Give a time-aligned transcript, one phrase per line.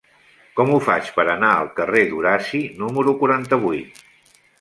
[0.59, 4.01] Com ho faig per anar al carrer d'Horaci número quaranta-vuit?